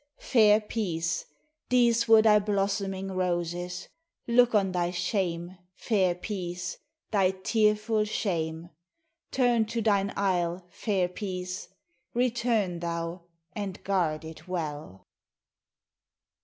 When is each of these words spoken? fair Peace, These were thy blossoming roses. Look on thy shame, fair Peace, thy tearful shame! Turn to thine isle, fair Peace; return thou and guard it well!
fair 0.17 0.59
Peace, 0.59 1.25
These 1.69 2.07
were 2.07 2.23
thy 2.23 2.39
blossoming 2.39 3.11
roses. 3.11 3.87
Look 4.25 4.55
on 4.55 4.71
thy 4.71 4.89
shame, 4.89 5.59
fair 5.75 6.15
Peace, 6.15 6.79
thy 7.11 7.29
tearful 7.29 8.05
shame! 8.05 8.71
Turn 9.29 9.65
to 9.67 9.79
thine 9.79 10.11
isle, 10.17 10.65
fair 10.71 11.07
Peace; 11.07 11.67
return 12.15 12.79
thou 12.79 13.21
and 13.53 13.83
guard 13.83 14.25
it 14.25 14.47
well! 14.47 15.05